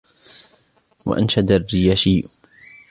[1.05, 2.25] وَأَنْشَدَ الرِّيَاشِيُّ